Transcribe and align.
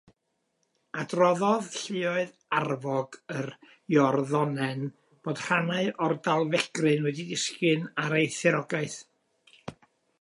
Adroddodd 1.01 1.75
lluoedd 1.81 2.31
arfog 2.61 3.17
yr 3.41 3.51
Iorddonen 3.97 4.83
bod 5.29 5.45
rhannau 5.45 5.85
o 6.07 6.09
daflegryn 6.29 7.09
wedi 7.09 7.29
disgyn 7.31 7.89
ar 8.07 8.19
ei 8.23 8.25
thiriogaeth. 8.39 8.99